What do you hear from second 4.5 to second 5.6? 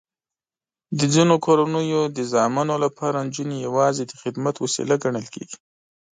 وسیله ګڼل کېږي.